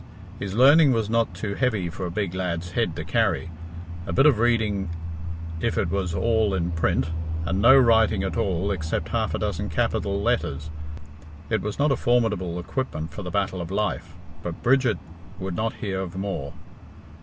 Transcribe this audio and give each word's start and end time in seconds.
His 0.39 0.55
learning 0.55 0.93
was 0.93 1.11
not 1.11 1.35
too 1.35 1.53
heavy 1.53 1.87
for 1.91 2.07
a 2.07 2.09
big 2.09 2.33
lad's 2.33 2.71
head 2.71 2.95
to 2.95 3.03
carry 3.03 3.51
a 4.07 4.11
bit 4.11 4.25
of 4.25 4.39
reading 4.39 4.89
if 5.59 5.77
it 5.77 5.91
was 5.91 6.15
all 6.15 6.55
in 6.55 6.71
print, 6.71 7.11
and 7.45 7.61
no 7.61 7.77
writing 7.77 8.23
at 8.23 8.35
all 8.35 8.71
except 8.71 9.09
half 9.09 9.35
a 9.35 9.37
dozen 9.37 9.69
capital 9.69 10.19
letters. 10.19 10.71
It 11.51 11.61
was 11.61 11.77
not 11.77 11.91
a 11.91 11.95
formidable 11.95 12.57
equipment 12.57 13.13
for 13.13 13.21
the 13.21 13.29
battle 13.29 13.61
of 13.61 13.69
life, 13.69 14.15
but 14.41 14.63
Bridget 14.63 14.97
would 15.39 15.55
not 15.55 15.73
hear 15.73 15.99
of 15.99 16.15
more. 16.15 16.51